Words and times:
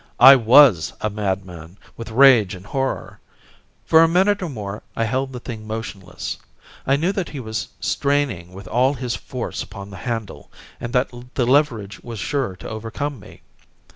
I 0.19 0.35
WAS 0.35 0.93
a 0.99 1.11
madman 1.11 1.77
with 1.95 2.09
rage 2.09 2.55
and 2.55 2.65
horror. 2.65 3.19
For 3.85 4.01
a 4.01 4.07
minute 4.07 4.41
or 4.41 4.49
more 4.49 4.81
I 4.95 5.03
held 5.03 5.31
the 5.31 5.39
thing 5.39 5.67
motionless. 5.67 6.39
I 6.87 6.95
knew 6.95 7.11
that 7.11 7.29
he 7.29 7.39
was 7.39 7.67
straining 7.79 8.51
with 8.51 8.67
all 8.67 8.95
his 8.95 9.15
force 9.15 9.61
upon 9.61 9.91
the 9.91 9.97
handle, 9.97 10.49
and 10.79 10.91
that 10.93 11.09
the 11.35 11.45
leverage 11.45 11.99
was 11.99 12.17
sure 12.17 12.55
to 12.55 12.67
overcome 12.67 13.19
me. 13.19 13.43